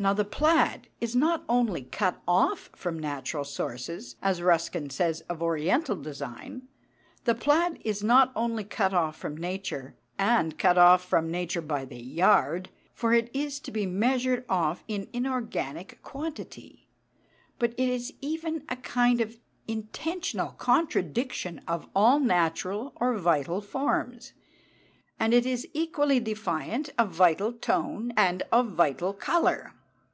Now 0.00 0.12
the 0.12 0.24
plaid 0.24 0.86
is 1.00 1.16
not 1.16 1.42
only 1.48 1.82
"cut 1.82 2.22
off" 2.28 2.70
from 2.76 3.00
natural 3.00 3.42
sources, 3.42 4.14
as 4.22 4.40
Ruskin 4.40 4.90
says 4.90 5.22
of 5.22 5.42
Oriental 5.42 5.96
design 5.96 6.68
the 7.24 7.34
plaid 7.34 7.80
is 7.84 8.00
not 8.04 8.30
only 8.36 8.62
cut 8.62 8.94
off 8.94 9.16
from 9.16 9.36
nature, 9.36 9.96
and 10.16 10.56
cut 10.56 10.78
off 10.78 11.04
from 11.04 11.32
nature 11.32 11.60
by 11.60 11.84
the 11.84 11.98
yard, 12.00 12.70
for 12.94 13.12
it 13.12 13.28
is 13.34 13.58
to 13.58 13.72
be 13.72 13.86
measured 13.86 14.44
off 14.48 14.84
in 14.86 15.08
inorganic 15.12 15.98
quantity; 16.04 16.86
but 17.58 17.72
it 17.72 17.88
is 17.88 18.12
even 18.20 18.64
a 18.68 18.76
kind 18.76 19.20
of 19.20 19.40
intentional 19.66 20.50
contradiction 20.58 21.60
of 21.66 21.88
all 21.92 22.20
natural 22.20 22.92
or 23.00 23.16
vital 23.18 23.60
forms. 23.60 24.32
And 25.18 25.34
it 25.34 25.44
is 25.44 25.66
equally 25.72 26.20
defiant 26.20 26.88
of 26.96 27.08
vital 27.10 27.52
tone 27.52 28.12
and 28.16 28.44
of 28.52 28.68
vital 28.74 29.12
colour. 29.12 29.74